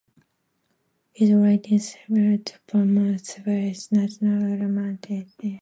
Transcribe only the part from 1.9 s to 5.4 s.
served to promote Swedish National Romanticism.